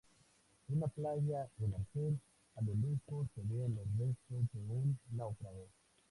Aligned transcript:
Una 0.75 0.87
playa 0.87 1.47
en 1.59 1.75
Argel, 1.75 2.19
a 2.55 2.61
lo 2.63 2.73
lejos 2.73 3.27
se 3.35 3.41
ven 3.43 3.75
los 3.75 3.85
restos 3.99 4.45
de 4.51 4.59
un 4.73 4.99
naufragio. 5.11 5.69